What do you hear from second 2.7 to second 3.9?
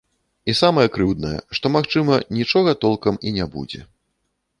толкам і не будзе.